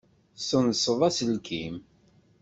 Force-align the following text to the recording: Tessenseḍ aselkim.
Tessenseḍ 0.35 1.01
aselkim. 1.07 1.75